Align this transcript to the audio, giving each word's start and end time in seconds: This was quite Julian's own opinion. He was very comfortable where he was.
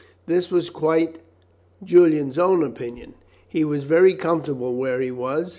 This 0.25 0.49
was 0.49 0.71
quite 0.71 1.17
Julian's 1.83 2.39
own 2.39 2.63
opinion. 2.63 3.13
He 3.47 3.63
was 3.63 3.83
very 3.83 4.15
comfortable 4.15 4.73
where 4.75 4.99
he 4.99 5.11
was. 5.11 5.49